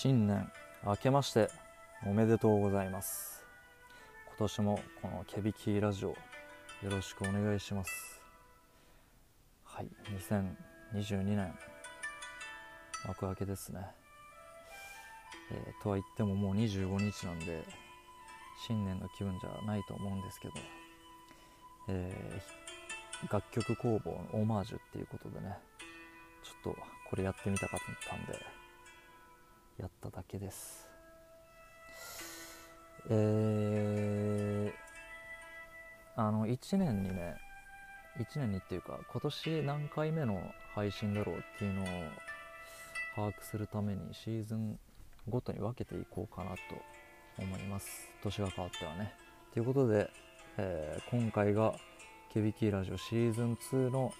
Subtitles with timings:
[0.00, 0.48] 新年
[0.86, 1.50] 明けまして
[2.06, 3.44] おめでとうございます。
[4.28, 6.16] 今年もこのケビキーラジオよ
[6.88, 8.22] ろしくお願いします。
[9.64, 11.52] はい2022年
[13.08, 13.80] 幕開けですね、
[15.50, 17.64] えーとは言ってももう25日なんで
[18.68, 20.54] 新年の気分じゃないと思うんですけど、
[21.88, 25.58] えー楽曲工房のオマージュっていうことでね
[26.44, 26.80] ちょっと
[27.10, 28.57] これやってみたかったんで
[29.78, 30.88] やっただけです。
[33.10, 37.36] えー、あの1年にね
[38.18, 40.42] 1年にっていうか今年何回目の
[40.74, 41.86] 配信だろうっていうのを
[43.14, 44.78] 把握するためにシーズン
[45.28, 46.58] ごとに分けていこうかなと
[47.38, 48.08] 思います。
[48.22, 49.14] 年が変わってはね。
[49.52, 50.10] ということで、
[50.56, 51.74] えー今回が
[52.30, 54.12] ケビキーラジオシーズン2の、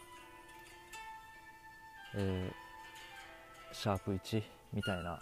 [2.14, 2.68] えー
[3.74, 5.20] シャープ1みたいな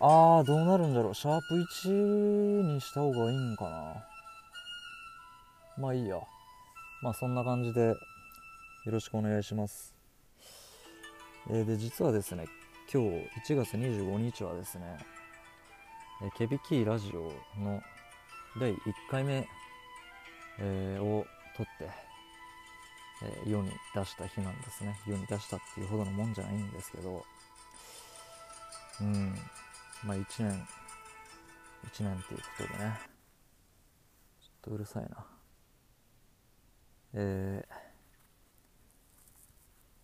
[0.00, 1.14] あーどうなるんだろう。
[1.14, 4.04] シャープ1にした方がいいんかな。
[5.76, 6.16] まあいいや。
[7.02, 7.96] まあそんな感じでよ
[8.86, 9.94] ろしくお願いします、
[11.50, 12.46] えーで実はですね
[12.92, 14.98] 今日1月25日はですね
[16.22, 17.80] えーケビキーラジオの
[18.58, 18.76] 第1
[19.10, 19.46] 回目、
[20.58, 21.24] えーを
[21.56, 21.90] 撮って、
[23.22, 24.98] え世に出した日なんですね。
[25.06, 27.24] 世に出したっていうほどのもんじゃないんですけど。
[29.00, 29.34] うん。
[30.04, 30.66] まあ1年
[31.92, 32.98] 1年っていうことでね。
[34.40, 35.26] ちょっとうるさいな。
[37.14, 37.74] えー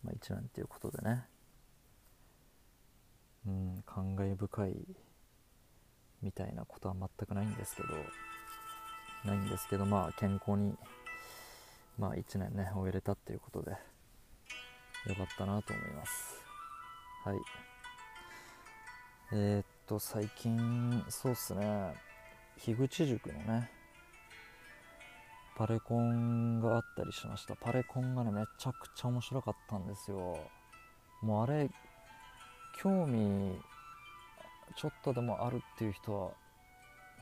[0.05, 1.25] まあ1年っていうことでね。
[3.47, 4.75] うん感慨深い
[6.23, 7.89] みたいなことは全くないんですけど。
[9.25, 10.77] ないんですけどまあ健康に
[11.99, 13.77] まあ1年ね終えれたっていうことで。
[15.07, 16.43] よかったなと思います。
[17.25, 17.39] はい。
[19.33, 21.95] えー、っと最近そうっすね。
[22.59, 23.71] 樋口塾のね
[25.57, 27.55] パレコンがあったりしました。
[27.55, 30.39] パレコンがねめちゃくちゃ面白かったんですよ。
[31.23, 31.71] もうあれ
[32.83, 33.57] 興味
[34.77, 36.31] ちょっとでもあるっていう人は、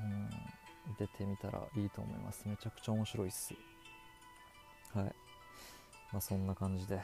[0.00, 0.28] うん、
[0.98, 2.48] 出てみたらいいと思います。
[2.48, 3.54] めちゃくちゃ面白いっす。
[4.94, 5.04] はい。
[6.12, 6.98] まあそんな感じで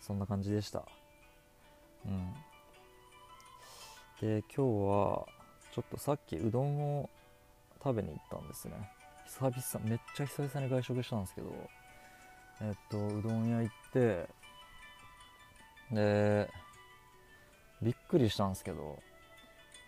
[0.00, 0.84] そんな感じでした。
[2.06, 2.34] うん。
[4.20, 5.26] で今日は
[5.72, 7.08] ちょっとさっきうどんを
[7.82, 8.74] 食べに行ったんですね。
[9.26, 11.48] 久々めっちゃ久々に外食したんですけど
[12.60, 14.28] えっとうどん屋行って
[15.90, 16.50] で
[17.80, 18.98] びっくりしたんですけど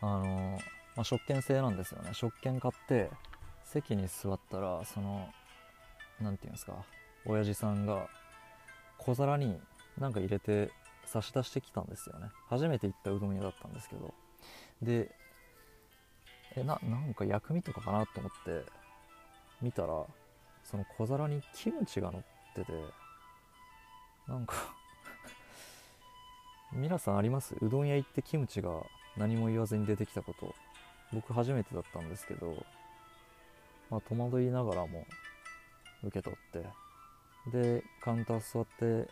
[0.00, 0.58] あの、
[0.96, 2.10] まあ、食券制なんですよね。
[2.14, 3.10] 食券買って
[3.64, 5.28] 席に座ったらその
[6.22, 6.86] なんていうんですか
[7.26, 8.08] 親父さんが
[8.96, 9.60] 小皿に
[9.98, 10.70] なんか入れて
[11.04, 12.28] 差し出してきたんですよね。
[12.48, 14.14] 初めて行ったうどん屋だったんですけど
[14.82, 15.10] で
[16.56, 18.64] えななんか薬味とかかなと思って
[19.60, 20.04] 見たら
[20.64, 22.22] その小皿にキムチが乗っ
[22.54, 22.72] てて
[24.28, 24.54] なんか
[26.72, 27.54] 皆さんあります？
[27.60, 28.70] うどん屋行ってキムチが
[29.16, 30.54] 何も言わずに出てきたこと。
[31.12, 32.64] 僕初めてだったんですけど、
[33.90, 35.06] まあ、戸惑いながらも
[36.02, 36.64] 受け取って
[37.50, 39.10] でカウンター座って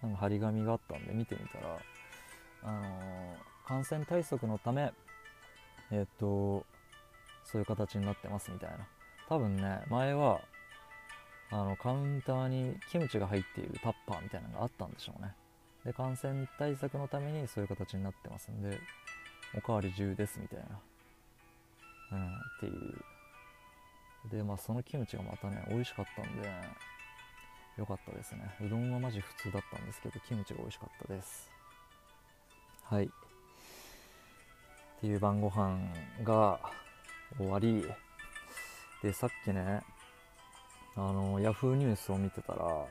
[0.00, 1.78] なんか張り紙があったんで見てみたら、
[2.62, 4.92] あのー感染対策のため
[5.92, 6.64] えっ、と
[7.44, 8.86] そういう形になってますみたいな。
[9.28, 10.40] 多分ね前は
[11.50, 15.34] あのカウンターにキムチが入っているタッパーみたいなのがあったんでしょうね。
[15.84, 18.78] で感染対策のためにそういう形になってますんで
[19.56, 20.64] おかわり自由ですみたいな。
[22.12, 22.30] うんっ
[22.60, 24.36] ていう。
[24.36, 26.48] でまあそのキムチがまたね美味しかったんで
[27.78, 28.54] よかったですね。
[28.64, 31.50] うどんはマジ普通だったんですけどキムチが美味しかったです。
[32.84, 33.10] はい。
[35.18, 35.78] 晩ご飯
[36.22, 36.60] が
[37.38, 37.84] 終わり。
[39.02, 39.80] でさっきね
[40.94, 42.84] あのヤフーニュースを見てたら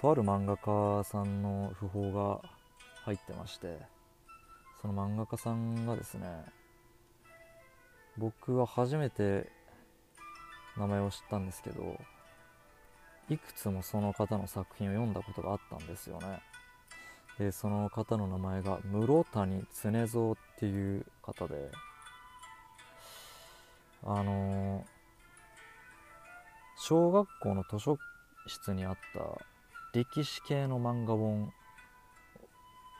[0.00, 2.40] とある漫画家さんの訃報が
[3.04, 3.78] 入ってまして
[4.82, 6.26] その漫画家さんがですね
[8.18, 9.48] 僕は初めて
[10.76, 12.00] 名前を知ったんですけど
[13.30, 16.40] いくつもその方の作品を読んだことがあったんですよね。
[17.38, 21.70] でその方の名前が室谷常蔵っていう方で。
[24.06, 24.84] あの
[26.76, 27.96] 小学校の図書
[28.46, 31.50] 室にあった歴史系の漫画本、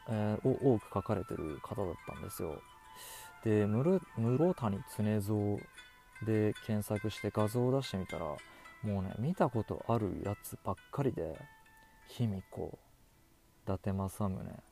[0.08, 2.58] えーを多く書かれてる方だったんですよ。
[3.44, 4.00] で室
[4.54, 5.62] 谷常蔵
[6.24, 8.38] で検索して画像を出してみたらも
[8.82, 11.38] うね見たことあるやつばっかりで
[12.08, 12.78] 卑弥呼。
[13.64, 14.62] 達政宗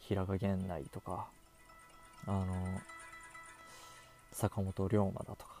[0.00, 1.28] 平賀源内とか
[2.26, 2.80] あの
[4.32, 5.58] 坂本龍馬だとか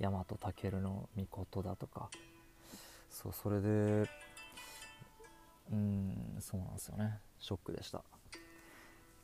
[0.00, 2.08] 大和武の御事だとか
[3.10, 4.08] そうそれで
[5.72, 7.18] うんそうなんですよね。
[7.38, 8.02] ショックでした。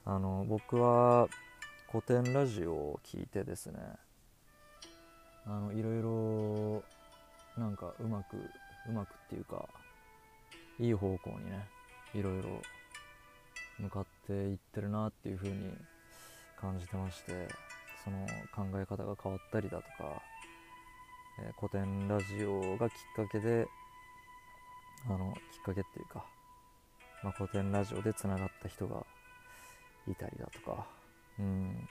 [0.06, 1.28] あの僕は
[1.90, 3.78] 古典ラジオを聞いてですね
[5.46, 6.82] あのいろいろ
[7.58, 8.37] なんかうまく
[8.88, 9.69] うまくっていうか
[10.78, 11.69] いい方向にね
[12.15, 12.62] いろいろ
[13.79, 15.73] 向かっていってるなっていう風に
[16.61, 17.49] 感じてまして
[18.05, 20.23] その考え方が変わったりだとか、
[21.43, 23.67] えー、古典ラジオがきっかけで
[25.09, 26.25] あのきっかけっていうか、
[27.23, 29.05] まあ、古典ラジオでつながった人が
[30.09, 30.87] いたりだとか
[31.39, 31.89] うん。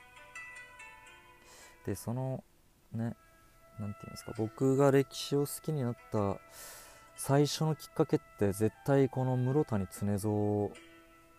[1.85, 2.43] でその
[2.93, 3.15] ね
[3.79, 6.39] 何て言うんですか僕が歴史を好きになった
[7.21, 10.81] 最初のきっかけって絶対この室谷常蔵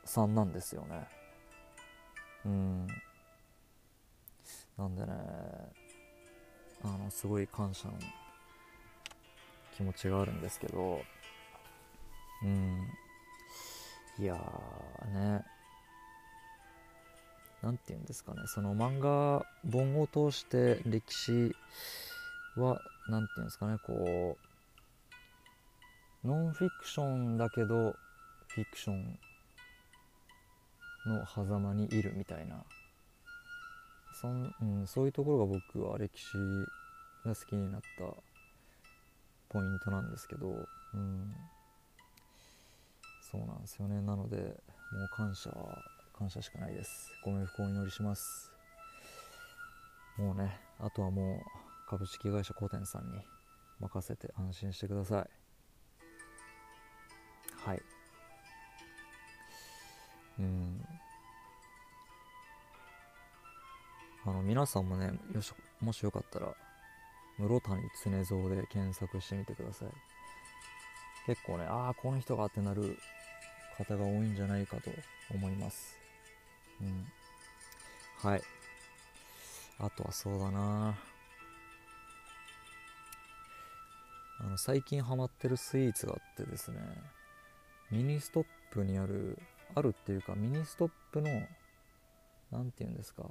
[0.05, 1.09] さんなんですよね。
[2.45, 2.87] うん。
[4.77, 5.09] なんでね
[6.85, 7.95] あのすごい感謝の
[9.75, 11.01] 気持ちがあるんですけど。
[12.43, 12.87] うん。
[14.19, 15.45] いやーね。
[17.63, 18.43] 何て言うんですかね。
[18.49, 21.57] その漫画本を通して歴史
[22.57, 24.50] は何て言うんですかねこう
[26.25, 27.97] ノンフィクションだけど
[28.49, 29.19] フィクション
[31.07, 32.63] の狭間にいるみたいな。
[34.21, 36.37] そん、うん、そういうところが僕は歴史
[37.25, 38.05] が好きになった
[39.49, 41.35] ポイントなんですけど、うん、
[43.31, 44.03] そうなんですよね。
[44.03, 45.79] なのでもう感謝は
[46.19, 47.11] 感謝しかないです。
[47.25, 48.53] ご冥福をお祈りします。
[50.19, 53.23] もうねあとはもう株式会社コテンさんに
[53.81, 55.40] 任せて安心してください。
[57.65, 57.83] はい
[60.39, 60.85] うん
[64.27, 66.55] あの皆さんもねよしもしよかったら
[67.39, 67.83] 室谷
[68.25, 69.89] 常蔵で検索してみてください
[71.27, 72.99] 結構ねああこの人がってなる
[73.85, 74.91] 方が多いんじゃないかと
[75.35, 75.99] 思います。
[76.81, 77.07] うん。
[78.31, 78.43] はい。
[79.79, 80.95] あとはそうだな
[84.41, 86.79] あの、最近ハマってるスイーツがあってですね、
[87.91, 89.39] ミニストップにある、
[89.75, 91.29] あるっていうか、ミニストップの、
[92.51, 93.25] 何て言うんですか、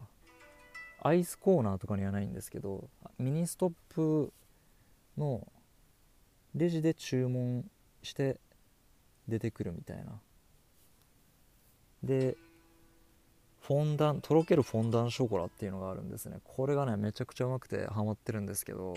[1.02, 4.34] アイスコーナーとかにはないんですけど、ミニストップ
[5.18, 5.48] の
[6.56, 7.70] レジで注文
[8.02, 8.40] して
[9.28, 10.20] 出てくるみたいな。
[12.04, 12.38] で
[13.62, 16.40] フォンダンとろけるフォンダンショコラっていうのがあるんですね。
[16.44, 18.96] これがねめちゃくちゃうまくてハマってるんですけど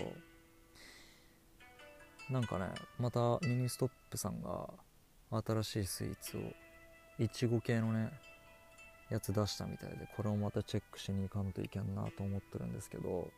[2.29, 4.69] なんかねまたミニストップさんが
[5.45, 6.41] 新しいスイーツを
[7.19, 8.11] いちご系のね
[9.09, 13.29] やつ出したみたいでこれをまたチェックしに行かんといけんなと思ってるんですけど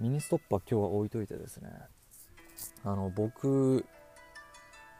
[0.00, 1.70] ミニストップは今日は置いといてですね
[2.84, 3.84] あの僕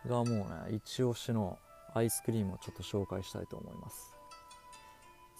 [0.07, 1.59] がもうね一押しの
[1.95, 4.15] アイスクリームをちょっと紹介したいと思います。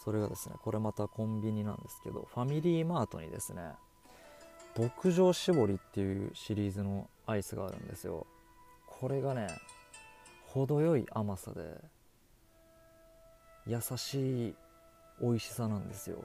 [0.03, 3.73] それがですねこれまたコンビニなんですけどファミリーマートにですね
[4.79, 8.27] 牧場絞りっていうシリーズのアイスがあるんですよ。
[8.87, 9.49] これがね
[10.57, 11.61] 程よい甘さで
[13.67, 14.55] 優しい
[15.21, 16.25] 美味しさなんですよ。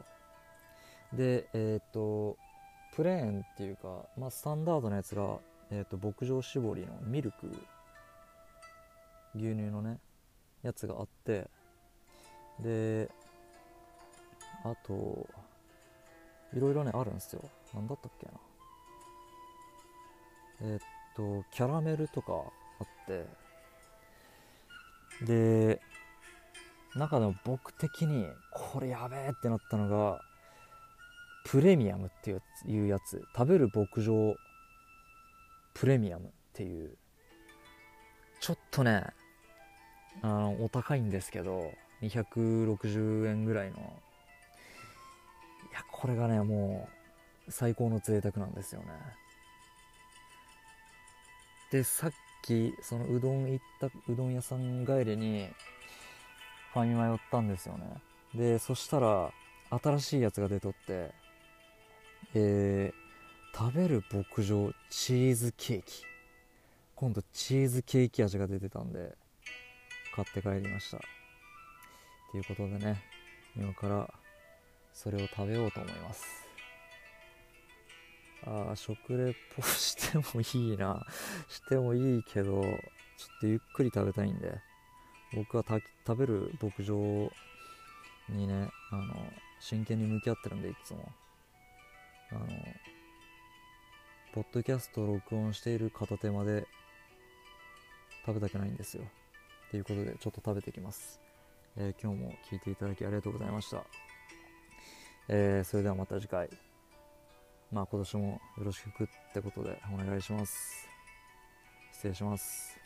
[1.13, 2.37] でえっ、と
[2.95, 7.47] プレーンっていうか、まあ、スタンダードなやつが、えーと牧場絞りのミルク
[9.35, 9.99] 牛乳のね
[10.63, 11.47] やつがあって
[12.61, 13.09] で
[14.63, 15.27] あと
[16.55, 17.41] いろいろねあるんですよ。
[17.73, 18.31] 何だったっけな。
[20.63, 20.79] えー、っ
[21.15, 22.33] とキャラメルとか
[22.79, 23.40] あって
[25.21, 25.79] で
[26.95, 30.21] 中でも僕的にこれやべえってなったのが
[31.45, 32.31] プレミアムって
[32.67, 34.35] いうやつ食べる牧場
[35.73, 36.97] プレミアムっていう
[38.39, 39.05] ちょっとね
[40.21, 43.79] あのお高いんですけど260円ぐらいのい
[45.73, 46.89] やこれがねも
[47.47, 48.87] う最高の贅沢なんですよね。
[51.71, 52.11] でさっ
[52.41, 55.47] きそのうどん行ったうどん屋さん帰りに
[56.73, 57.85] ファミマ寄ったんですよね。
[58.33, 59.31] でそしたら
[59.69, 61.11] 新しいやつが出とって
[62.33, 66.03] えー、食べる牧場チーズケーキ。
[66.95, 69.15] 今度チーズケーキ味が出てたんで
[70.15, 70.99] 買って帰りました。
[72.31, 73.03] ということでね
[73.57, 74.13] 今から
[74.93, 76.50] それを食べようと思います。
[78.45, 81.05] あ食レポしてもいいな。
[81.47, 82.79] してもいいけどちょっ
[83.41, 84.59] とゆっくり食べたいんで。
[85.33, 87.31] 僕は食べる牧場
[88.27, 91.09] にねあの真剣に向き合ってるんでいつも。
[92.31, 92.47] あの
[94.33, 96.65] ポッドキャスト録音している片手まで
[98.25, 99.03] 食べたくないんですよ。
[99.69, 101.19] ということでちょっと食べてきます、
[101.77, 103.85] えー今日も聞いていただきありがとうございました、
[105.29, 106.49] えーそれではまた次回。
[107.71, 110.89] まあ今年もよろしくってことでお願いします。
[111.93, 112.77] 失礼します。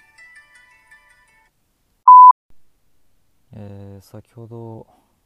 [3.53, 4.85] えー先ほど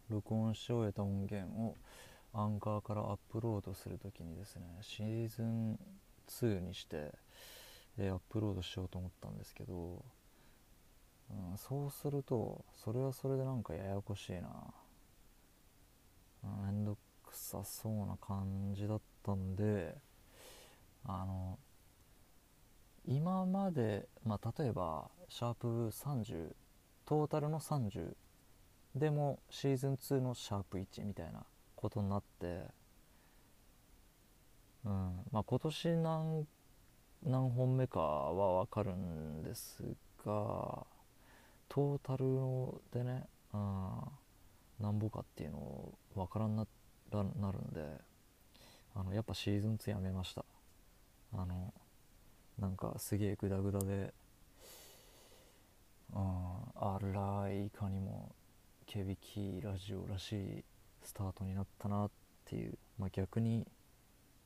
[0.10, 1.76] 録音し終えた音源を
[2.32, 5.78] アンカーからアップロードするときにですねシーズン
[6.30, 7.12] 2にして、
[7.98, 10.06] えーアップロードしようと思ったんですけど、
[11.32, 14.50] うん、そうするとそれはそれでなんかややこしいな、
[16.46, 16.98] うん、めんど
[17.30, 19.96] くさそうな感じだったんで
[21.06, 21.58] あの
[23.06, 26.54] 今まで、まあ、例えばシャープ30
[27.06, 28.14] トータルの30
[28.96, 31.44] でもシーズン2のシャープ1みたいな
[31.76, 32.66] ことになって、
[34.86, 34.92] うん
[35.32, 36.48] まあ、今年何
[37.24, 39.84] 何本目かは分かるんです
[40.26, 40.86] が
[41.68, 42.26] トータル
[42.94, 44.02] でね、うん、
[44.80, 46.66] 何本かっていうの分からんな
[47.12, 47.82] なるんで
[49.00, 50.44] あのやっぱシーズン2やめました。
[51.34, 51.74] あの
[52.60, 54.14] なんかすげえグダグダで、
[56.14, 56.22] うん、
[56.76, 58.36] あらいかにも
[58.86, 60.64] ケビキラジオらしい
[61.02, 62.10] スタートになったなっ
[62.44, 63.66] ていう、まあ、逆に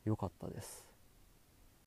[0.06, 0.93] 良かったです。